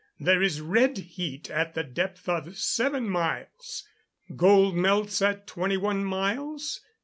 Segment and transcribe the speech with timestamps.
[0.19, 3.87] There is red heat at the depth of 7 miles.
[4.35, 6.81] Gold melts at 21 miles.